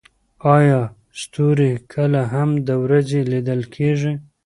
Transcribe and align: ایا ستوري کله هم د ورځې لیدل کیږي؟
ایا 0.57 0.79
ستوري 1.21 1.71
کله 1.93 2.21
هم 2.33 2.49
د 2.67 2.69
ورځې 2.83 3.19
لیدل 3.31 3.61
کیږي؟ 3.75 4.13